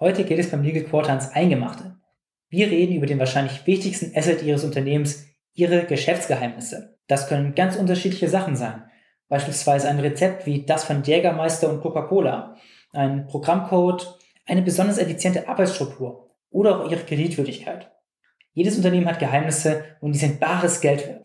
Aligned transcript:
Heute 0.00 0.22
geht 0.22 0.38
es 0.38 0.48
beim 0.48 0.62
Legal 0.62 0.84
Quarter 0.84 1.08
ans 1.08 1.32
Eingemachte. 1.32 1.96
Wir 2.48 2.70
reden 2.70 2.94
über 2.94 3.06
den 3.06 3.18
wahrscheinlich 3.18 3.66
wichtigsten 3.66 4.16
Asset 4.16 4.44
Ihres 4.44 4.62
Unternehmens, 4.62 5.26
Ihre 5.54 5.86
Geschäftsgeheimnisse. 5.86 6.96
Das 7.08 7.26
können 7.26 7.56
ganz 7.56 7.74
unterschiedliche 7.74 8.28
Sachen 8.28 8.54
sein. 8.54 8.84
Beispielsweise 9.28 9.88
ein 9.88 9.98
Rezept 9.98 10.46
wie 10.46 10.64
das 10.64 10.84
von 10.84 11.02
Jägermeister 11.02 11.68
und 11.68 11.80
Coca-Cola, 11.80 12.54
ein 12.92 13.26
Programmcode, 13.26 14.16
eine 14.46 14.62
besonders 14.62 14.98
effiziente 14.98 15.48
Arbeitsstruktur 15.48 16.30
oder 16.50 16.78
auch 16.78 16.88
Ihre 16.88 17.02
Kreditwürdigkeit. 17.02 17.90
Jedes 18.52 18.76
Unternehmen 18.76 19.08
hat 19.08 19.18
Geheimnisse 19.18 19.82
und 20.00 20.12
die 20.12 20.18
sind 20.18 20.38
bares 20.38 20.80
Geld 20.80 21.08
wert. 21.08 21.24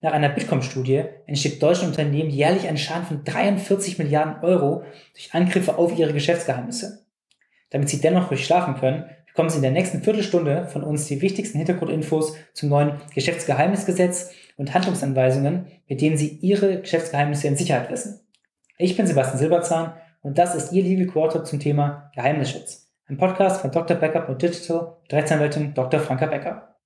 Nach 0.00 0.12
einer 0.12 0.30
Bitkom-Studie 0.30 1.04
entsteht 1.26 1.62
deutschen 1.62 1.86
Unternehmen 1.86 2.30
jährlich 2.30 2.66
ein 2.66 2.78
Schaden 2.78 3.06
von 3.06 3.24
43 3.24 3.98
Milliarden 3.98 4.42
Euro 4.42 4.82
durch 5.14 5.32
Angriffe 5.32 5.78
auf 5.78 5.96
ihre 5.96 6.12
Geschäftsgeheimnisse. 6.12 7.05
Damit 7.70 7.88
Sie 7.88 8.00
dennoch 8.00 8.30
ruhig 8.30 8.44
schlafen 8.44 8.76
können, 8.76 9.04
bekommen 9.26 9.50
Sie 9.50 9.56
in 9.56 9.62
der 9.62 9.72
nächsten 9.72 10.02
Viertelstunde 10.02 10.66
von 10.68 10.82
uns 10.82 11.06
die 11.06 11.20
wichtigsten 11.20 11.58
Hintergrundinfos 11.58 12.36
zum 12.54 12.68
neuen 12.68 13.00
Geschäftsgeheimnisgesetz 13.14 14.30
und 14.56 14.72
Handlungsanweisungen, 14.72 15.66
mit 15.88 16.00
denen 16.00 16.16
Sie 16.16 16.38
Ihre 16.40 16.80
Geschäftsgeheimnisse 16.80 17.48
in 17.48 17.56
Sicherheit 17.56 17.90
wissen. 17.90 18.20
Ich 18.78 18.96
bin 18.96 19.06
Sebastian 19.06 19.38
Silberzahn 19.38 19.94
und 20.22 20.38
das 20.38 20.54
ist 20.54 20.72
Ihr 20.72 20.82
Legal 20.82 21.06
Quarter 21.06 21.44
zum 21.44 21.60
Thema 21.60 22.10
Geheimnisschutz. 22.14 22.90
Ein 23.08 23.18
Podcast 23.18 23.60
von 23.60 23.70
Dr. 23.70 23.96
Backup 23.96 24.28
und 24.28 24.42
Digital, 24.42 24.96
Rechtsanwältin 25.10 25.74
Dr. 25.74 26.00
Franka 26.00 26.26
Becker. 26.26 26.76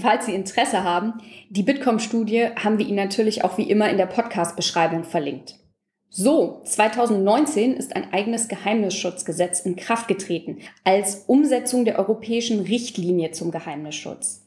Falls 0.00 0.26
Sie 0.26 0.34
Interesse 0.34 0.84
haben, 0.84 1.14
die 1.50 1.62
Bitkom-Studie 1.62 2.48
haben 2.56 2.78
wir 2.78 2.86
Ihnen 2.86 2.96
natürlich 2.96 3.44
auch 3.44 3.58
wie 3.58 3.68
immer 3.68 3.90
in 3.90 3.98
der 3.98 4.06
Podcast-Beschreibung 4.06 5.04
verlinkt. 5.04 5.61
So, 6.14 6.60
2019 6.64 7.72
ist 7.72 7.96
ein 7.96 8.12
eigenes 8.12 8.46
Geheimnisschutzgesetz 8.46 9.60
in 9.60 9.76
Kraft 9.76 10.08
getreten 10.08 10.58
als 10.84 11.24
Umsetzung 11.26 11.86
der 11.86 11.98
europäischen 11.98 12.60
Richtlinie 12.60 13.30
zum 13.30 13.50
Geheimnisschutz. 13.50 14.44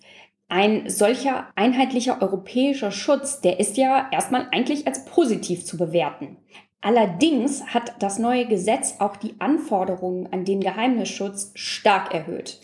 Ein 0.48 0.88
solcher 0.92 1.48
einheitlicher 1.56 2.22
europäischer 2.22 2.92
Schutz, 2.92 3.42
der 3.42 3.60
ist 3.60 3.78
ja 3.78 4.08
erstmal 4.12 4.48
eigentlich 4.52 4.86
als 4.86 5.06
positiv 5.06 5.66
zu 5.66 5.76
bewerten. 5.78 6.38
Allerdings 6.82 7.66
hat 7.66 7.96
das 7.98 8.20
neue 8.20 8.46
Gesetz 8.46 8.98
auch 9.00 9.16
die 9.16 9.34
Anforderungen 9.40 10.32
an 10.32 10.46
den 10.46 10.62
Geheimnisschutz 10.62 11.50
stark 11.56 12.14
erhöht. 12.14 12.60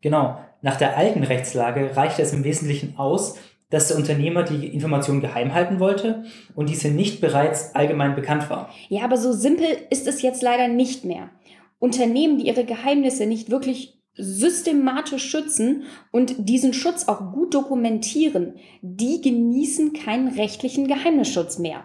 Genau. 0.00 0.40
Nach 0.62 0.76
der 0.76 0.96
alten 0.96 1.24
Rechtslage 1.24 1.94
reichte 1.94 2.22
es 2.22 2.32
im 2.32 2.42
Wesentlichen 2.42 2.96
aus, 2.96 3.36
dass 3.70 3.88
der 3.88 3.96
Unternehmer 3.96 4.42
die 4.44 4.66
Information 4.68 5.20
geheim 5.20 5.54
halten 5.54 5.80
wollte 5.80 6.24
und 6.54 6.68
diese 6.68 6.88
nicht 6.88 7.20
bereits 7.20 7.74
allgemein 7.74 8.14
bekannt 8.14 8.48
war. 8.48 8.70
Ja, 8.88 9.02
aber 9.02 9.16
so 9.16 9.32
simpel 9.32 9.66
ist 9.90 10.06
es 10.06 10.22
jetzt 10.22 10.42
leider 10.42 10.68
nicht 10.68 11.04
mehr. 11.04 11.30
Unternehmen, 11.78 12.38
die 12.38 12.46
ihre 12.46 12.64
Geheimnisse 12.64 13.26
nicht 13.26 13.50
wirklich 13.50 13.96
systematisch 14.14 15.28
schützen 15.28 15.84
und 16.10 16.48
diesen 16.48 16.72
Schutz 16.72 17.06
auch 17.06 17.32
gut 17.32 17.54
dokumentieren, 17.54 18.54
die 18.80 19.20
genießen 19.20 19.92
keinen 19.92 20.28
rechtlichen 20.28 20.86
Geheimnisschutz 20.86 21.58
mehr. 21.58 21.84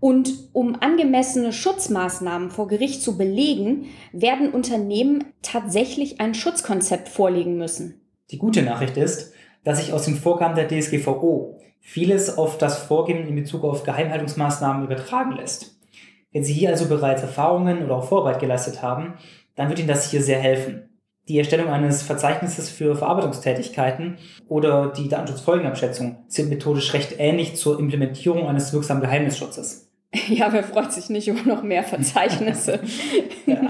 Und 0.00 0.32
um 0.52 0.74
angemessene 0.80 1.52
Schutzmaßnahmen 1.52 2.50
vor 2.50 2.66
Gericht 2.66 3.02
zu 3.02 3.16
belegen, 3.16 3.86
werden 4.12 4.50
Unternehmen 4.50 5.24
tatsächlich 5.42 6.20
ein 6.20 6.34
Schutzkonzept 6.34 7.08
vorlegen 7.08 7.56
müssen. 7.56 8.00
Die 8.32 8.38
gute 8.38 8.62
Nachricht 8.62 8.96
ist, 8.96 9.32
dass 9.64 9.78
sich 9.78 9.92
aus 9.92 10.04
den 10.04 10.16
Vorgaben 10.16 10.54
der 10.54 10.68
DSGVO 10.68 11.58
vieles 11.80 12.38
auf 12.38 12.58
das 12.58 12.78
Vorgehen 12.78 13.26
in 13.26 13.34
Bezug 13.34 13.64
auf 13.64 13.82
Geheimhaltungsmaßnahmen 13.82 14.84
übertragen 14.84 15.32
lässt. 15.32 15.76
Wenn 16.32 16.44
Sie 16.44 16.52
hier 16.52 16.70
also 16.70 16.88
bereits 16.88 17.22
Erfahrungen 17.22 17.84
oder 17.84 17.96
auch 17.96 18.04
Vorarbeit 18.04 18.40
geleistet 18.40 18.82
haben, 18.82 19.14
dann 19.54 19.68
wird 19.68 19.78
Ihnen 19.78 19.88
das 19.88 20.10
hier 20.10 20.22
sehr 20.22 20.38
helfen. 20.38 20.88
Die 21.28 21.38
Erstellung 21.38 21.68
eines 21.68 22.02
Verzeichnisses 22.02 22.68
für 22.68 22.96
Verarbeitungstätigkeiten 22.96 24.18
oder 24.48 24.88
die 24.88 25.08
Datenschutzfolgenabschätzung 25.08 26.24
sind 26.26 26.48
methodisch 26.48 26.92
recht 26.94 27.16
ähnlich 27.18 27.54
zur 27.56 27.78
Implementierung 27.78 28.48
eines 28.48 28.72
wirksamen 28.72 29.02
Geheimnisschutzes. 29.02 29.88
Ja, 30.28 30.52
wer 30.52 30.62
freut 30.62 30.92
sich 30.92 31.08
nicht 31.08 31.26
über 31.26 31.40
noch 31.46 31.62
mehr 31.62 31.82
Verzeichnisse? 31.82 32.80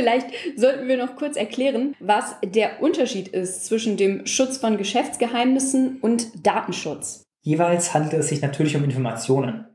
Vielleicht 0.00 0.28
sollten 0.56 0.88
wir 0.88 0.96
noch 0.96 1.16
kurz 1.16 1.36
erklären, 1.36 1.94
was 2.00 2.34
der 2.42 2.80
Unterschied 2.80 3.28
ist 3.28 3.66
zwischen 3.66 3.98
dem 3.98 4.24
Schutz 4.24 4.56
von 4.56 4.78
Geschäftsgeheimnissen 4.78 5.98
und 6.00 6.46
Datenschutz. 6.46 7.26
Jeweils 7.42 7.92
handelt 7.92 8.14
es 8.14 8.28
sich 8.28 8.40
natürlich 8.40 8.74
um 8.76 8.84
Informationen. 8.84 9.66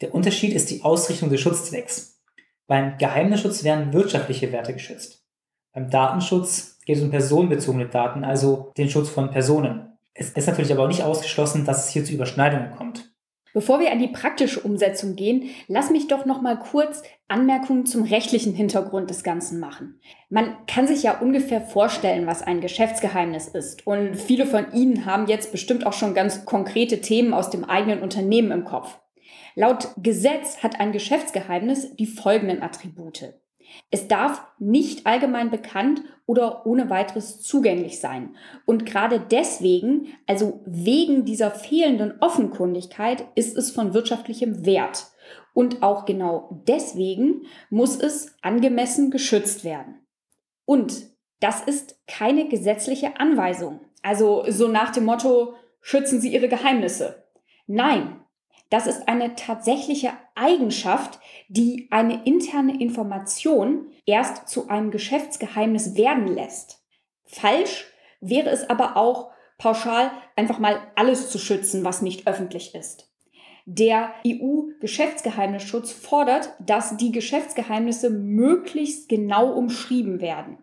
Der 0.00 0.14
Unterschied 0.14 0.54
ist 0.54 0.70
die 0.70 0.82
Ausrichtung 0.82 1.28
des 1.28 1.42
Schutzzwecks. 1.42 2.22
Beim 2.68 2.96
Geheimnisschutz 2.96 3.62
werden 3.62 3.92
wirtschaftliche 3.92 4.50
Werte 4.50 4.72
geschützt. 4.72 5.26
Beim 5.74 5.90
Datenschutz 5.90 6.78
geht 6.86 6.96
es 6.96 7.02
um 7.02 7.10
personenbezogene 7.10 7.86
Daten, 7.86 8.24
also 8.24 8.72
den 8.78 8.88
Schutz 8.88 9.10
von 9.10 9.30
Personen. 9.30 9.98
Es 10.14 10.30
ist 10.30 10.46
natürlich 10.46 10.72
aber 10.72 10.84
auch 10.84 10.88
nicht 10.88 11.02
ausgeschlossen, 11.02 11.66
dass 11.66 11.84
es 11.84 11.92
hier 11.92 12.06
zu 12.06 12.14
Überschneidungen 12.14 12.70
kommt. 12.70 13.09
Bevor 13.52 13.80
wir 13.80 13.90
an 13.90 13.98
die 13.98 14.08
praktische 14.08 14.60
Umsetzung 14.60 15.16
gehen, 15.16 15.50
lass 15.66 15.90
mich 15.90 16.06
doch 16.06 16.24
noch 16.24 16.40
mal 16.40 16.58
kurz 16.58 17.02
Anmerkungen 17.26 17.84
zum 17.84 18.04
rechtlichen 18.04 18.54
Hintergrund 18.54 19.10
des 19.10 19.24
Ganzen 19.24 19.58
machen. 19.58 20.00
Man 20.28 20.66
kann 20.66 20.86
sich 20.86 21.02
ja 21.02 21.18
ungefähr 21.18 21.60
vorstellen, 21.60 22.26
was 22.26 22.42
ein 22.42 22.60
Geschäftsgeheimnis 22.60 23.48
ist. 23.48 23.86
Und 23.86 24.14
viele 24.16 24.46
von 24.46 24.72
Ihnen 24.72 25.04
haben 25.04 25.26
jetzt 25.26 25.50
bestimmt 25.50 25.84
auch 25.86 25.92
schon 25.92 26.14
ganz 26.14 26.44
konkrete 26.44 27.00
Themen 27.00 27.34
aus 27.34 27.50
dem 27.50 27.64
eigenen 27.64 28.02
Unternehmen 28.02 28.52
im 28.52 28.64
Kopf. 28.64 28.98
Laut 29.56 29.88
Gesetz 29.96 30.62
hat 30.62 30.78
ein 30.78 30.92
Geschäftsgeheimnis 30.92 31.96
die 31.96 32.06
folgenden 32.06 32.62
Attribute. 32.62 33.34
Es 33.90 34.08
darf 34.08 34.42
nicht 34.58 35.06
allgemein 35.06 35.50
bekannt 35.50 36.02
oder 36.26 36.66
ohne 36.66 36.90
weiteres 36.90 37.40
zugänglich 37.40 38.00
sein. 38.00 38.36
Und 38.66 38.86
gerade 38.86 39.20
deswegen, 39.20 40.08
also 40.26 40.60
wegen 40.66 41.24
dieser 41.24 41.50
fehlenden 41.50 42.14
Offenkundigkeit, 42.20 43.26
ist 43.34 43.56
es 43.56 43.70
von 43.70 43.94
wirtschaftlichem 43.94 44.64
Wert. 44.64 45.06
Und 45.54 45.82
auch 45.82 46.04
genau 46.04 46.62
deswegen 46.68 47.42
muss 47.68 47.96
es 47.96 48.36
angemessen 48.42 49.10
geschützt 49.10 49.64
werden. 49.64 50.06
Und 50.64 51.10
das 51.40 51.62
ist 51.62 52.00
keine 52.06 52.48
gesetzliche 52.48 53.18
Anweisung. 53.18 53.80
Also 54.02 54.44
so 54.48 54.68
nach 54.68 54.90
dem 54.90 55.04
Motto, 55.04 55.54
schützen 55.80 56.20
Sie 56.20 56.32
Ihre 56.32 56.48
Geheimnisse. 56.48 57.24
Nein, 57.66 58.19
das 58.70 58.86
ist 58.86 59.08
eine 59.08 59.34
tatsächliche 59.34 60.12
Eigenschaft, 60.34 61.18
die 61.48 61.88
eine 61.90 62.24
interne 62.24 62.80
Information 62.80 63.90
erst 64.06 64.48
zu 64.48 64.68
einem 64.68 64.90
Geschäftsgeheimnis 64.90 65.96
werden 65.96 66.28
lässt. 66.28 66.82
Falsch 67.24 67.86
wäre 68.20 68.50
es 68.50 68.68
aber 68.70 68.96
auch 68.96 69.30
pauschal 69.58 70.10
einfach 70.36 70.58
mal 70.58 70.80
alles 70.94 71.30
zu 71.30 71.38
schützen, 71.38 71.84
was 71.84 72.00
nicht 72.00 72.26
öffentlich 72.26 72.74
ist. 72.74 73.10
Der 73.66 74.14
EU-Geschäftsgeheimnisschutz 74.26 75.92
fordert, 75.92 76.54
dass 76.60 76.96
die 76.96 77.12
Geschäftsgeheimnisse 77.12 78.10
möglichst 78.10 79.08
genau 79.08 79.52
umschrieben 79.52 80.20
werden. 80.20 80.58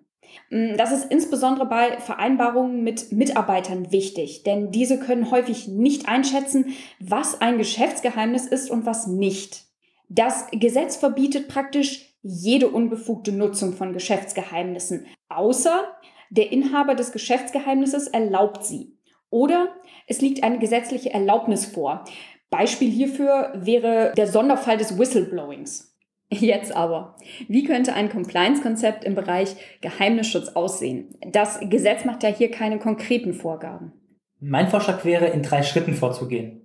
Mm, 0.49 0.75
das 0.77 0.91
ist 0.91 1.11
insbesondere 1.11 1.65
bei 1.67 1.99
Vereinbarungen 1.99 2.83
mit 2.83 3.11
Mitarbeitern 3.11 3.91
wichtig, 3.91 4.43
denn 4.43 4.71
diese 4.71 4.99
können 4.99 5.31
häufig 5.31 5.67
nicht 5.67 6.07
einschätzen, 6.07 6.73
was 6.99 7.41
ein 7.41 7.57
Geschäftsgeheimnis 7.57 8.47
ist 8.47 8.69
und 8.69 8.85
was 8.85 9.07
nicht. 9.07 9.63
Das 10.09 10.47
Gesetz 10.51 10.95
verbietet 10.95 11.47
praktisch 11.47 12.13
jede 12.21 12.69
unbefugte 12.69 13.31
Nutzung 13.31 13.73
von 13.73 13.93
Geschäftsgeheimnissen, 13.93 15.05
außer 15.29 15.83
der 16.29 16.51
Inhaber 16.51 16.95
des 16.95 17.11
Geschäftsgeheimnisses 17.11 18.07
erlaubt 18.07 18.65
sie. 18.65 18.97
Oder 19.29 19.75
es 20.07 20.21
liegt 20.21 20.43
eine 20.43 20.59
gesetzliche 20.59 21.13
Erlaubnis 21.13 21.65
vor. 21.65 22.05
Beispiel 22.49 22.89
hierfür 22.89 23.51
wäre 23.55 24.13
der 24.15 24.27
Sonderfall 24.27 24.77
des 24.77 24.97
Whistleblowings. 24.97 25.86
Jetzt 26.29 26.75
aber. 26.75 27.15
Wie 27.47 27.63
könnte 27.63 27.93
ein 27.93 28.09
Compliance-Konzept 28.09 29.05
im 29.05 29.15
Bereich 29.15 29.55
Geheimnisschutz 29.81 30.49
aussehen? 30.49 31.15
Das 31.31 31.59
Gesetz 31.61 32.03
macht 32.03 32.23
ja 32.23 32.29
hier 32.29 32.51
keine 32.51 32.79
konkreten 32.79 33.33
Vorgaben. 33.33 33.93
Mein 34.39 34.67
Vorschlag 34.67 35.05
wäre, 35.05 35.27
in 35.27 35.41
drei 35.41 35.63
Schritten 35.63 35.93
vorzugehen. 35.93 36.61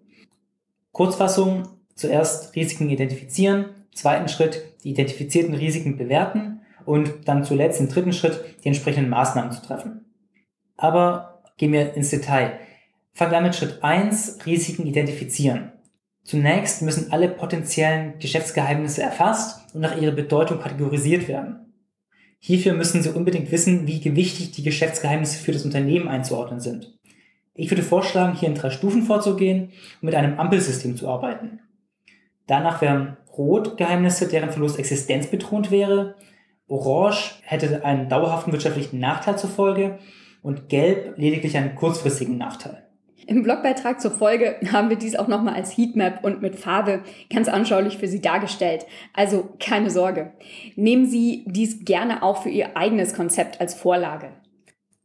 Kurzfassung, 0.91 1.69
zuerst 1.95 2.55
Risiken 2.57 2.91
identifizieren, 2.91 3.67
zweiten 3.95 4.29
Schritt 4.29 4.63
die 4.85 4.91
identifizierten 4.91 5.55
Risiken 5.55 5.97
bewerten 5.97 6.61
und 6.85 7.29
dann 7.29 7.45
zuletzt 7.45 7.81
im 7.81 7.89
dritten 7.89 8.13
Schritt 8.13 8.41
die 8.65 8.69
entsprechenden 8.69 9.11
Maßnahmen 9.11 9.53
zu 9.53 9.63
treffen. 9.63 10.05
Aber 10.77 11.43
gehen 11.57 11.73
wir 11.73 11.95
ins 11.95 12.11
Detail. 12.11 12.59
Fangen 13.15 13.31
wir 13.31 13.41
mit 13.41 13.55
Schritt 13.55 13.83
eins 13.83 14.39
Risiken 14.45 14.87
identifizieren. 14.87 15.73
Zunächst 16.25 16.83
müssen 16.83 17.13
alle 17.13 17.29
potenziellen 17.29 18.19
Geschäftsgeheimnisse 18.19 19.03
erfasst 19.03 19.75
und 19.75 19.81
nach 19.81 20.01
ihrer 20.01 20.13
Bedeutung 20.13 20.61
kategorisiert 20.61 21.29
werden. 21.29 21.73
Hierfür 22.39 22.75
müssen 22.75 23.03
Sie 23.03 23.11
unbedingt 23.11 23.53
wissen, 23.53 23.87
wie 23.87 24.01
gewichtig 24.01 24.53
die 24.53 24.63
Geschäftsgeheimnisse 24.63 25.39
für 25.39 25.53
das 25.53 25.65
Unternehmen 25.65 26.09
einzuordnen 26.09 26.61
sind. 26.61 26.99
Ich 27.55 27.71
würde 27.71 27.83
vorschlagen, 27.83 28.37
hier 28.37 28.49
in 28.49 28.55
drei 28.55 28.71
Stufen 28.71 29.03
vorzugehen 29.03 29.73
und 30.01 30.03
mit 30.03 30.15
einem 30.15 30.39
Ampelsystem 30.39 30.97
zu 30.97 31.09
arbeiten. 31.09 31.61
Danach 32.47 32.81
werden 32.81 33.17
Rot 33.37 33.77
Geheimnisse, 33.77 34.29
deren 34.29 34.51
Verlust 34.51 34.79
existenzbedrohend 34.79 35.71
wäre. 35.71 36.17
Orange 36.67 37.41
hätte 37.43 37.85
einen 37.85 38.09
dauerhaften 38.09 38.53
wirtschaftlichen 38.53 38.99
Nachteil 38.99 39.39
zur 39.39 39.51
Folge 39.51 39.99
und 40.43 40.69
Gelb 40.69 41.19
lediglich 41.19 41.57
einen 41.57 41.75
kurzfristigen 41.75 42.39
Nachteil. 42.39 42.82
Im 43.27 43.43
Blogbeitrag 43.43 44.01
zur 44.01 44.11
Folge 44.11 44.57
haben 44.73 44.91
wir 44.91 44.97
dies 44.97 45.17
auch 45.17 45.29
nochmal 45.29 45.55
als 45.55 45.77
Heatmap 45.77 46.25
und 46.25 46.43
mit 46.43 46.57
Farbe 46.57 47.03
ganz 47.33 47.49
anschaulich 47.49 47.99
für 47.99 48.09
Sie 48.09 48.21
dargestellt. 48.21 48.87
Also 49.13 49.51
keine 49.61 49.91
Sorge. 49.91 50.33
Nehmen 50.77 51.07
Sie 51.07 51.45
dies 51.47 51.85
gerne 51.85 52.23
auch 52.23 52.43
für 52.43 52.51
Ihr 52.51 52.77
eigenes 52.77 53.15
Konzept 53.15 53.61
als 53.61 53.75
Vorlage. 53.75 54.31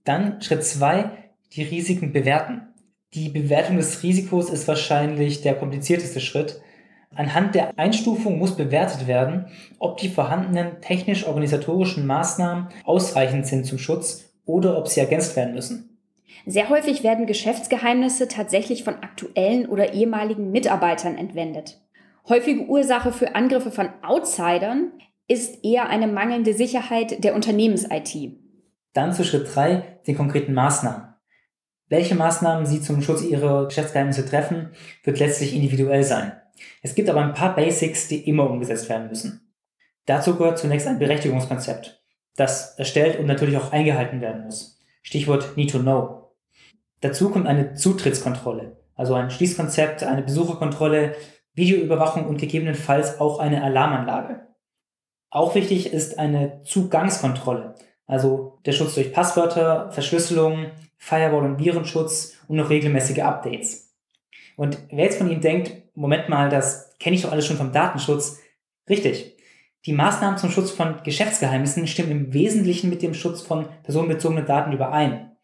Dann 0.04 0.42
Schritt 0.42 0.64
zwei: 0.64 1.12
die 1.54 1.64
Risiken 1.64 2.12
bewerten. 2.12 2.62
Die 3.14 3.30
Bewertung 3.30 3.78
des 3.78 4.04
Risikos 4.04 4.50
ist 4.50 4.68
wahrscheinlich 4.68 5.42
der 5.42 5.56
komplizierteste 5.56 6.20
Schritt. 6.20 6.62
Anhand 7.16 7.56
der 7.56 7.78
Einstufung 7.80 8.38
muss 8.38 8.56
bewertet 8.56 9.08
werden, 9.08 9.48
ob 9.80 9.98
die 9.98 10.10
vorhandenen 10.10 10.82
technisch-organisatorischen 10.82 12.06
Maßnahmen 12.06 12.68
ausreichend 12.84 13.48
sind 13.48 13.66
zum 13.66 13.78
Schutz 13.78 14.26
oder 14.46 14.78
ob 14.78 14.88
sie 14.88 15.00
ergänzt 15.00 15.36
werden 15.36 15.54
müssen. 15.54 15.97
Sehr 16.46 16.70
häufig 16.70 17.04
werden 17.04 17.26
Geschäftsgeheimnisse 17.26 18.28
tatsächlich 18.28 18.84
von 18.84 18.96
aktuellen 18.96 19.68
oder 19.68 19.94
ehemaligen 19.94 20.52
Mitarbeitern 20.52 21.18
entwendet. 21.18 21.82
Häufige 22.28 22.66
Ursache 22.66 23.12
für 23.12 23.36
Angriffe 23.36 23.72
von 23.72 23.90
Outsidern 24.02 24.92
ist 25.28 25.64
eher 25.64 25.90
eine 25.90 26.08
mangelnde 26.08 26.54
Sicherheit 26.54 27.24
der 27.24 27.36
Unternehmens-IT. 27.36 28.38
Dann 28.94 29.14
zu 29.14 29.24
Schritt 29.24 29.54
3, 29.54 30.00
den 30.08 30.16
konkreten 30.16 30.54
Maßnahmen. 30.54 31.14
Welche 31.90 32.16
Maßnahmen 32.16 32.66
Sie 32.66 32.82
zum 32.82 33.02
Schutz 33.02 33.24
Ihrer 33.24 33.66
Geschäftsgeheimnisse 33.66 34.26
treffen, 34.26 34.72
wird 35.04 35.20
letztlich 35.20 35.56
individuell 35.56 36.04
sein. 36.04 36.34
Es 36.82 36.96
gibt 36.96 37.10
aber 37.10 37.22
ein 37.22 37.34
paar 37.34 37.56
Basics, 37.56 38.08
die 38.08 38.28
immer 38.28 38.50
umgesetzt 38.50 38.90
werden 38.90 39.08
müssen. 39.08 39.54
Dazu 40.06 40.36
gehört 40.36 40.58
zunächst 40.58 40.88
ein 40.88 41.00
Berechtigungskonzept, 41.00 42.04
das 42.36 42.78
erstellt 42.78 43.20
und 43.20 43.26
natürlich 43.26 43.58
auch 43.58 43.72
eingehalten 43.72 44.22
werden 44.22 44.46
muss. 44.46 44.82
Stichwort 45.02 45.56
Need 45.56 45.72
to 45.72 45.80
Know. 45.80 46.17
Dazu 47.02 47.30
kommt 47.30 47.48
eine 47.48 47.76
Zutrittskontrolle, 47.76 48.78
also 48.96 49.14
ein 49.14 49.30
Schließkonzept, 49.30 50.04
eine 50.04 50.24
Besucherkontrolle, 50.24 51.16
Videoüberwachung 51.54 52.26
und 52.26 52.38
gegebenenfalls 52.38 53.20
auch 53.20 53.40
eine 53.40 53.64
Alarmanlage. 53.64 54.48
Auch 55.30 55.56
wichtig 55.56 55.94
ist 55.94 56.18
eine 56.18 56.64
Zugangskontrolle, 56.64 57.76
also 58.06 58.60
der 58.66 58.72
Schutz 58.72 58.96
durch 58.96 59.12
Passwörter, 59.12 59.92
Verschlüsselung, 59.92 60.68
Firewall- 60.98 61.46
und 61.46 61.60
Virenschutz 61.60 62.38
und 62.48 62.58
noch 62.58 62.70
regelmäßige 62.70 63.20
Updates. 63.20 63.96
Und 64.56 64.80
wer 64.90 65.06
jetzt 65.06 65.20
von 65.20 65.30
Ihnen 65.30 65.42
denkt, 65.42 65.74
Moment 65.94 66.30
mal, 66.30 66.50
das 66.50 66.96
kenne 67.00 67.16
ich 67.16 67.22
doch 67.22 67.32
alles 67.32 67.46
schon 67.46 67.58
vom 67.58 67.72
Datenschutz, 67.72 68.40
richtig. 68.90 69.38
Die 69.86 69.94
Maßnahmen 69.94 70.38
zum 70.38 70.50
Schutz 70.50 70.72
von 70.72 71.02
Geschäftsgeheimnissen 71.04 71.88
stimmen 71.88 72.12
im 72.12 72.34
Wesentlichen 72.34 72.90
mit 72.90 73.02
dem 73.02 73.14
Schutz 73.14 73.42
von 73.42 73.68
personenbezogenen 73.84 74.46
Daten 74.46 74.74
überein. 74.74 75.37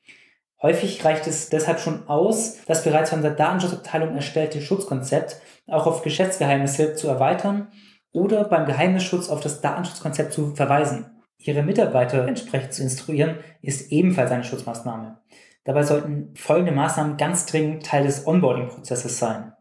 Häufig 0.64 1.04
reicht 1.04 1.28
es 1.28 1.50
deshalb 1.50 1.80
schon 1.80 2.08
aus, 2.08 2.58
das 2.66 2.86
bereits 2.86 3.10
von 3.10 3.22
der 3.22 3.32
Datenschutzabteilung 3.32 4.16
erstellte 4.16 4.62
Schutzkonzept 4.62 5.42
auch 5.68 5.86
auf 5.86 6.02
Geschäftsgeheimnisse 6.02 6.96
zu 6.96 7.10
erweitern 7.10 7.68
oder 8.14 8.46
beim 8.46 8.66
Geheimnisschutz 8.66 9.30
auf 9.30 9.42
das 9.42 9.60
Datenschutzkonzept 9.60 10.32
zu 10.32 10.56
verweisen. 10.56 11.06
Ihre 11.38 11.64
Mitarbeiter 11.64 12.26
entsprechend 12.26 12.74
zu 12.74 12.82
instruieren, 12.82 13.40
ist 13.62 13.92
ebenfalls 13.92 14.32
eine 14.32 14.46
Schutzmaßnahme. 14.46 15.18
Dabei 15.66 15.84
sollten 15.84 16.34
folgende 16.36 16.72
Maßnahmen 16.72 17.18
ganz 17.18 17.46
dringend 17.46 17.86
Teil 17.86 18.04
des 18.06 18.26
Onboarding-Prozesses 18.26 19.20
sein. 19.20 19.54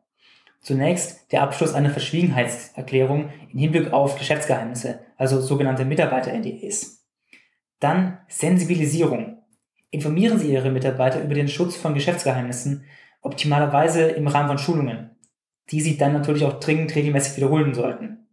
Zunächst 0.60 1.32
der 1.32 1.42
Abschluss 1.42 1.74
einer 1.74 1.90
Verschwiegenheitserklärung 1.90 3.30
im 3.52 3.58
Hinblick 3.58 3.92
auf 3.92 4.16
Geschäftsgeheimnisse, 4.16 5.00
also 5.16 5.40
sogenannte 5.40 5.84
Mitarbeiter-NDAs. 5.84 7.04
Dann 7.80 8.18
Sensibilisierung. 8.28 9.41
Informieren 9.92 10.38
Sie 10.38 10.50
Ihre 10.50 10.70
Mitarbeiter 10.70 11.22
über 11.22 11.34
den 11.34 11.48
Schutz 11.48 11.76
von 11.76 11.92
Geschäftsgeheimnissen, 11.92 12.86
optimalerweise 13.20 14.08
im 14.08 14.26
Rahmen 14.26 14.48
von 14.48 14.56
Schulungen, 14.56 15.10
die 15.70 15.82
Sie 15.82 15.98
dann 15.98 16.14
natürlich 16.14 16.46
auch 16.46 16.58
dringend 16.60 16.94
regelmäßig 16.94 17.36
wiederholen 17.36 17.74
sollten. 17.74 18.26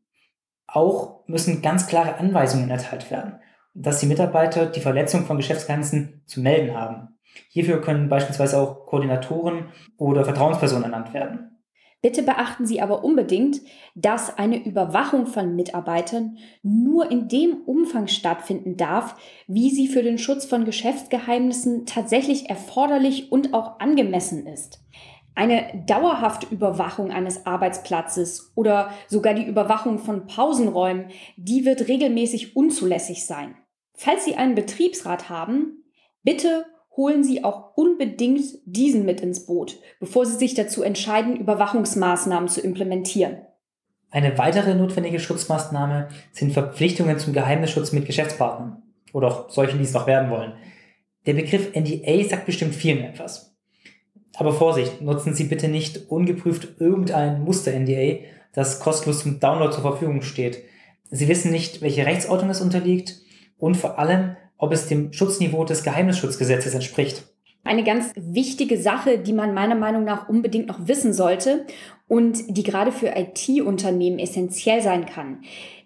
Auch 0.68 1.28
müssen 1.28 1.62
ganz 1.62 1.86
klare 1.88 2.16
Anweisungen 2.16 2.70
erteilt 2.70 3.12
werden, 3.12 3.42
dass 3.74 4.00
die 4.00 4.06
Mitarbeiter 4.06 4.68
die 4.68 4.80
Verletzung 4.80 5.26
von 5.26 5.36
Geschäftsgeheimnissen 5.36 6.24
zu 6.26 6.40
melden 6.40 6.78
haben. 6.78 7.20
Hierfür 7.50 7.82
können 7.82 8.08
beispielsweise 8.08 8.58
auch 8.58 8.86
Koordinatoren 8.86 9.66
oder 9.98 10.24
Vertrauenspersonen 10.24 10.86
ernannt 10.86 11.14
werden. 11.14 11.59
Bitte 12.02 12.24
beachten 12.24 12.66
Sie 12.66 12.82
aber 12.82 13.04
unbedingt, 13.04 13.60
dass 13.94 14.38
eine 14.38 14.64
Überwachung 14.64 15.28
von 15.28 15.56
Mitarbeitern 15.56 16.38
nur 16.64 17.12
in 17.12 17.28
dem 17.28 17.58
Umfang 17.66 18.08
stattfinden 18.08 18.78
darf, 18.78 19.18
wie 19.48 19.70
sie 19.70 19.90
für 19.90 20.02
den 20.02 20.18
Schutz 20.18 20.46
von 20.46 20.64
Geschäftsgeheimnissen 20.64 21.86
tatsächlich 21.86 22.50
erforderlich 22.50 23.34
und 23.34 23.54
auch 23.54 23.82
angemessen 23.82 24.48
ist. 24.48 24.82
Eine 25.36 25.84
dauerhafte 25.88 26.48
Überwachung 26.48 27.12
eines 27.12 27.46
Arbeitsplatzes 27.46 28.54
oder 28.56 28.92
sogar 29.08 29.34
die 29.34 29.46
Überwachung 29.46 30.00
von 30.00 30.26
Pausenräumen, 30.26 31.08
die 31.36 31.66
wird 31.66 31.88
regelmäßig 31.90 32.56
unzulässig 32.56 33.26
sein. 33.26 33.56
Falls 33.94 34.24
Sie 34.24 34.36
einen 34.36 34.56
Betriebsrat 34.56 35.30
haben, 35.30 35.84
bitte 36.24 36.66
holen 36.96 37.24
Sie 37.24 37.44
auch 37.44 37.76
unbedingt 37.76 38.42
diesen 38.66 39.06
mit 39.06 39.22
ins 39.22 39.46
Boot, 39.46 39.80
bevor 40.00 40.26
Sie 40.26 40.38
sich 40.38 40.54
dazu 40.54 40.84
entscheiden, 40.84 41.38
Überwachungsmaßnahmen 41.38 42.50
zu 42.50 42.62
implementieren. 42.62 43.38
Eine 44.12 44.38
weitere 44.38 44.74
notwendige 44.74 45.20
Schutzmaßnahme 45.20 46.08
sind 46.32 46.52
Verpflichtungen 46.52 47.20
zum 47.20 47.34
Geheimnisschutz 47.34 47.92
mit 47.92 48.06
Geschäftspartnern 48.06 48.82
oder 49.14 49.28
auch 49.28 49.50
solchen, 49.50 49.78
die 49.78 49.84
es 49.84 49.94
noch 49.94 50.08
werden 50.08 50.32
wollen. 50.32 50.54
Der 51.26 51.34
Begriff 51.34 51.76
NDA 51.76 52.24
sagt 52.28 52.46
bestimmt 52.46 52.74
vielen 52.74 53.04
etwas. 53.04 53.56
Aber 54.36 54.54
Vorsicht, 54.54 55.02
nutzen 55.02 55.34
Sie 55.34 55.44
bitte 55.44 55.68
nicht 55.68 56.10
ungeprüft 56.10 56.80
irgendein 56.80 57.44
Muster-NDA, 57.44 58.26
das 58.54 58.80
kostenlos 58.80 59.22
zum 59.22 59.40
Download 59.40 59.72
zur 59.72 59.82
Verfügung 59.82 60.22
steht. 60.22 60.64
Sie 61.12 61.28
wissen 61.28 61.52
nicht, 61.52 61.82
welche 61.82 62.06
Rechtsordnung 62.06 62.50
es 62.50 62.62
unterliegt 62.62 63.22
und 63.58 63.76
vor 63.76 64.00
allem, 64.00 64.38
ob 64.60 64.72
es 64.72 64.88
dem 64.88 65.12
Schutzniveau 65.12 65.66
des 65.66 65.84
Geheimnisschutzgesetzes 65.84 66.76
entspricht. 66.76 67.24
Eine 67.64 67.84
ganz 67.84 68.12
wichtige 68.16 68.78
Sache, 68.78 69.18
die 69.18 69.34
man 69.34 69.54
meiner 69.54 69.76
Meinung 69.76 70.04
nach 70.04 70.30
unbedingt 70.30 70.68
noch 70.68 70.88
wissen 70.88 71.14
sollte 71.14 71.66
und 72.08 72.56
die 72.56 72.64
gerade 72.64 72.92
für 72.92 73.14
IT-Unternehmen 73.16 74.20
essentiell 74.20 74.82
sein 74.82 75.06
kann, 75.06 75.42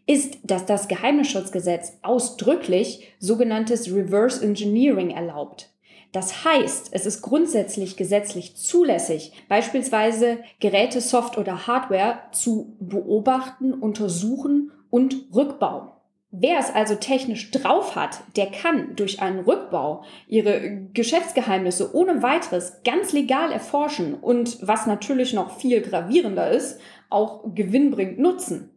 ist, 0.06 0.38
dass 0.44 0.66
das 0.66 0.88
Geheimnisschutzgesetz 0.88 2.00
ausdrücklich 2.02 3.08
sogenanntes 3.20 3.94
Reverse 3.94 4.44
Engineering 4.44 5.12
erlaubt. 5.12 5.70
Das 6.12 6.46
heißt, 6.46 6.90
es 6.92 7.08
ist 7.08 7.22
grundsätzlich 7.24 7.98
gesetzlich 7.98 8.56
zulässig, 8.56 9.34
beispielsweise 9.50 10.40
Geräte, 10.60 11.02
Soft 11.02 11.38
oder 11.38 11.66
Hardware 11.66 12.20
zu 12.32 12.76
beobachten, 12.80 13.74
untersuchen 13.74 14.72
und 14.92 15.16
rückbauen. 15.34 15.90
Wer 16.36 16.58
es 16.58 16.74
also 16.74 16.96
technisch 16.96 17.52
drauf 17.52 17.96
hat, 17.96 18.24
der 18.36 18.48
kann 18.48 18.96
durch 18.96 19.22
einen 19.22 19.42
Rückbau 19.42 20.04
ihre 20.28 20.88
Geschäftsgeheimnisse 20.92 21.96
ohne 21.96 22.24
weiteres 22.24 22.82
ganz 22.84 23.14
legal 23.14 23.52
erforschen 23.52 24.16
und, 24.16 24.58
was 24.68 24.88
natürlich 24.88 25.34
noch 25.34 25.60
viel 25.60 25.80
gravierender 25.82 26.50
ist, 26.50 26.82
auch 27.12 27.44
gewinnbringend 27.54 28.18
nutzen. 28.18 28.72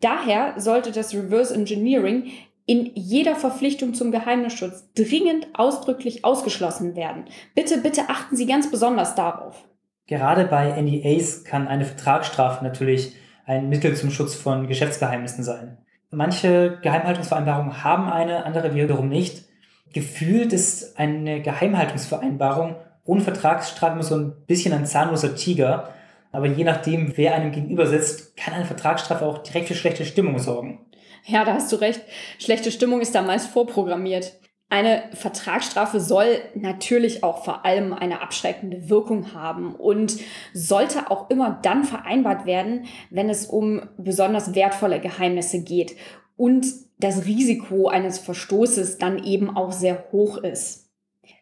Daher 0.00 0.54
sollte 0.58 0.92
das 0.92 1.12
Reverse 1.12 1.52
Engineering 1.52 2.30
in 2.64 2.92
jeder 2.94 3.34
Verpflichtung 3.34 3.92
zum 3.94 4.12
Geheimnisschutz 4.12 4.92
dringend 4.94 5.48
ausdrücklich 5.54 6.24
ausgeschlossen 6.24 6.94
werden. 6.94 7.24
Bitte, 7.56 7.78
bitte 7.78 8.02
achten 8.06 8.36
Sie 8.36 8.46
ganz 8.46 8.70
besonders 8.70 9.16
darauf. 9.16 9.64
Gerade 10.06 10.44
bei 10.44 10.80
NDAs 10.80 11.42
kann 11.42 11.66
eine 11.66 11.86
Vertragsstrafe 11.86 12.62
natürlich 12.62 13.16
ein 13.46 13.68
Mittel 13.68 13.96
zum 13.96 14.12
Schutz 14.12 14.36
von 14.36 14.68
Geschäftsgeheimnissen 14.68 15.42
sein. 15.42 15.78
Manche 16.10 16.78
Geheimhaltungsvereinbarungen 16.82 17.84
haben 17.84 18.10
eine, 18.10 18.44
andere 18.44 18.74
wiederum 18.74 19.08
nicht. 19.08 19.44
Gefühlt 19.92 20.52
ist 20.52 20.98
eine 20.98 21.40
Geheimhaltungsvereinbarung 21.40 22.76
ohne 23.04 23.20
Vertragsstrafe 23.20 24.02
so 24.02 24.16
ein 24.16 24.32
bisschen 24.46 24.72
ein 24.72 24.86
zahnloser 24.86 25.34
Tiger. 25.34 25.92
Aber 26.32 26.46
je 26.46 26.64
nachdem, 26.64 27.16
wer 27.16 27.34
einem 27.34 27.52
gegenüber 27.52 27.86
sitzt, 27.86 28.36
kann 28.36 28.54
eine 28.54 28.64
Vertragsstrafe 28.64 29.24
auch 29.24 29.38
direkt 29.38 29.68
für 29.68 29.74
schlechte 29.74 30.04
Stimmung 30.04 30.38
sorgen. 30.38 30.86
Ja, 31.26 31.44
da 31.44 31.54
hast 31.54 31.72
du 31.72 31.76
recht. 31.76 32.02
Schlechte 32.38 32.70
Stimmung 32.70 33.00
ist 33.00 33.14
da 33.14 33.22
meist 33.22 33.48
vorprogrammiert. 33.48 34.32
Eine 34.72 35.02
Vertragsstrafe 35.14 35.98
soll 35.98 36.38
natürlich 36.54 37.24
auch 37.24 37.44
vor 37.44 37.64
allem 37.64 37.92
eine 37.92 38.22
abschreckende 38.22 38.88
Wirkung 38.88 39.34
haben 39.34 39.74
und 39.74 40.16
sollte 40.54 41.10
auch 41.10 41.28
immer 41.28 41.58
dann 41.62 41.82
vereinbart 41.82 42.46
werden, 42.46 42.86
wenn 43.10 43.28
es 43.28 43.46
um 43.46 43.82
besonders 43.98 44.54
wertvolle 44.54 45.00
Geheimnisse 45.00 45.64
geht 45.64 45.96
und 46.36 46.66
das 46.98 47.26
Risiko 47.26 47.88
eines 47.88 48.20
Verstoßes 48.20 48.98
dann 48.98 49.24
eben 49.24 49.56
auch 49.56 49.72
sehr 49.72 50.04
hoch 50.12 50.38
ist. 50.38 50.88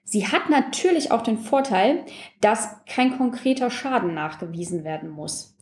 Sie 0.04 0.26
hat 0.26 0.48
natürlich 0.48 1.12
auch 1.12 1.20
den 1.20 1.36
Vorteil, 1.36 2.04
dass 2.40 2.76
kein 2.86 3.18
konkreter 3.18 3.70
Schaden 3.70 4.14
nachgewiesen 4.14 4.84
werden 4.84 5.10
muss. 5.10 5.54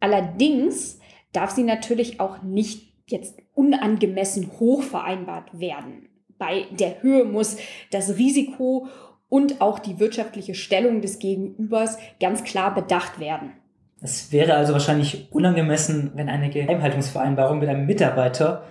Allerdings 0.00 0.98
darf 1.34 1.50
sie 1.50 1.62
natürlich 1.62 2.20
auch 2.20 2.42
nicht 2.42 2.94
jetzt 3.06 3.38
unangemessen 3.52 4.50
hoch 4.58 4.82
vereinbart 4.82 5.60
werden. 5.60 6.08
Bei 6.42 6.66
der 6.72 7.00
Höhe 7.02 7.24
muss 7.24 7.56
das 7.92 8.16
Risiko 8.16 8.88
und 9.28 9.60
auch 9.60 9.78
die 9.78 10.00
wirtschaftliche 10.00 10.56
Stellung 10.56 11.00
des 11.00 11.20
Gegenübers 11.20 11.98
ganz 12.18 12.42
klar 12.42 12.74
bedacht 12.74 13.20
werden. 13.20 13.52
Es 14.00 14.32
wäre 14.32 14.54
also 14.54 14.72
wahrscheinlich 14.72 15.28
unangemessen, 15.30 16.10
wenn 16.16 16.28
eine 16.28 16.50
Geheimhaltungsvereinbarung 16.50 17.60
mit 17.60 17.68
einem 17.68 17.86
Mitarbeiter 17.86 18.64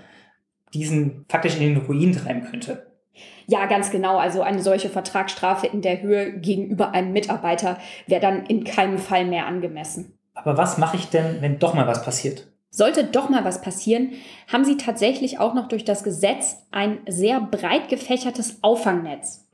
diesen 0.74 1.24
faktisch 1.30 1.56
in 1.56 1.62
den 1.62 1.78
Ruin 1.78 2.12
treiben 2.12 2.44
könnte. 2.44 2.88
Ja, 3.48 3.68
ganz 3.68 3.90
genau. 3.90 4.18
Also 4.18 4.42
eine 4.42 4.62
solche 4.62 4.90
Vertragsstrafe 4.90 5.68
in 5.68 5.82
der 5.82 6.02
Höhe 6.02 6.42
gegenüber 6.42 6.92
einem 6.92 7.14
Mitarbeiter 7.14 7.78
wäre 8.06 8.20
dann 8.20 8.46
in 8.48 8.66
keinem 8.66 8.98
Fall 8.98 9.24
mehr 9.24 9.46
angemessen. 9.46 10.18
Aber 10.34 10.58
was 10.58 10.78
mache 10.78 10.98
ich 10.98 11.08
denn, 11.08 11.38
wenn 11.40 11.58
doch 11.58 11.74
mal 11.74 11.88
was 11.88 12.04
passiert? 12.04 12.51
Sollte 12.74 13.04
doch 13.04 13.28
mal 13.28 13.44
was 13.44 13.62
passieren, 13.62 14.14
haben 14.52 14.64
Sie 14.64 14.78
tatsächlich 14.78 15.40
auch 15.40 15.54
noch 15.54 15.68
durch 15.68 15.84
das 15.84 16.04
Gesetz 16.04 16.56
ein 16.72 17.00
sehr 17.08 17.42
breit 17.42 17.90
gefächertes 17.90 18.64
Auffangnetz. 18.64 19.50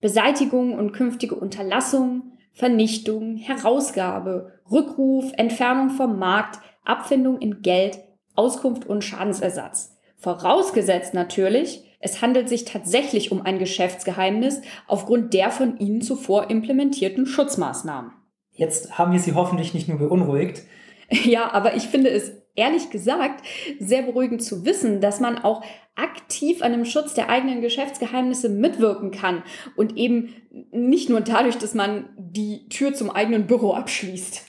Beseitigung 0.00 0.74
und 0.74 0.92
künftige 0.92 1.34
Unterlassung, 1.34 2.38
Vernichtung, 2.52 3.36
Herausgabe, 3.36 4.52
Rückruf, 4.70 5.32
Entfernung 5.36 5.90
vom 5.90 6.18
Markt, 6.20 6.60
Abfindung 6.84 7.40
in 7.40 7.62
Geld, 7.62 7.98
Auskunft 8.36 8.86
und 8.86 9.02
Schadensersatz. 9.02 9.96
Vorausgesetzt 10.16 11.14
natürlich, 11.14 11.82
es 11.98 12.22
handelt 12.22 12.48
sich 12.48 12.64
tatsächlich 12.64 13.32
um 13.32 13.42
ein 13.42 13.58
Geschäftsgeheimnis 13.58 14.62
aufgrund 14.86 15.34
der 15.34 15.50
von 15.50 15.78
Ihnen 15.78 16.00
zuvor 16.00 16.48
implementierten 16.48 17.26
Schutzmaßnahmen. 17.26 18.12
Jetzt 18.52 18.96
haben 18.98 19.12
wir 19.12 19.18
Sie 19.18 19.34
hoffentlich 19.34 19.74
nicht 19.74 19.88
nur 19.88 19.98
beunruhigt. 19.98 20.62
Ja, 21.08 21.52
aber 21.52 21.76
ich 21.76 21.84
finde 21.84 22.10
es 22.10 22.35
ehrlich 22.56 22.90
gesagt 22.90 23.44
sehr 23.78 24.02
beruhigend 24.02 24.42
zu 24.42 24.64
wissen, 24.64 25.00
dass 25.00 25.20
man 25.20 25.38
auch 25.38 25.62
aktiv 25.94 26.62
an 26.62 26.72
dem 26.72 26.84
Schutz 26.84 27.14
der 27.14 27.30
eigenen 27.30 27.62
Geschäftsgeheimnisse 27.62 28.48
mitwirken 28.48 29.10
kann 29.10 29.42
und 29.76 29.96
eben 29.96 30.34
nicht 30.70 31.08
nur 31.08 31.20
dadurch, 31.20 31.56
dass 31.56 31.74
man 31.74 32.10
die 32.18 32.68
Tür 32.68 32.94
zum 32.94 33.10
eigenen 33.10 33.46
Büro 33.46 33.72
abschließt. 33.72 34.44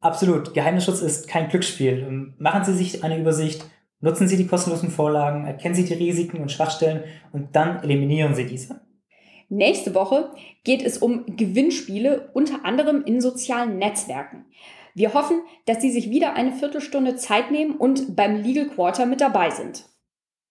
Absolut. 0.00 0.54
Geheimnisschutz 0.54 1.00
ist 1.00 1.28
kein 1.28 1.48
Glücksspiel. 1.48 2.34
Machen 2.38 2.64
Sie 2.64 2.74
sich 2.74 3.04
eine 3.04 3.18
Übersicht, 3.18 3.64
nutzen 4.00 4.28
Sie 4.28 4.36
die 4.36 4.46
kostenlosen 4.46 4.90
Vorlagen, 4.90 5.46
erkennen 5.46 5.74
Sie 5.74 5.84
die 5.84 5.94
Risiken 5.94 6.38
und 6.38 6.52
Schwachstellen 6.52 7.04
und 7.32 7.54
dann 7.54 7.82
eliminieren 7.82 8.34
Sie 8.34 8.46
diese. 8.46 8.80
Nächste 9.50 9.94
Woche 9.94 10.30
geht 10.62 10.82
es 10.82 10.98
um 10.98 11.24
Gewinnspiele, 11.26 12.30
unter 12.34 12.64
anderem 12.64 13.02
in 13.04 13.20
sozialen 13.20 13.78
Netzwerken. 13.78 14.44
Wir 14.98 15.14
hoffen, 15.14 15.42
dass 15.64 15.80
Sie 15.80 15.92
sich 15.92 16.10
wieder 16.10 16.34
eine 16.34 16.50
Viertelstunde 16.50 17.14
Zeit 17.14 17.52
nehmen 17.52 17.76
und 17.76 18.16
beim 18.16 18.42
Legal 18.42 18.66
Quarter 18.66 19.06
mit 19.06 19.20
dabei 19.20 19.50
sind. 19.50 19.84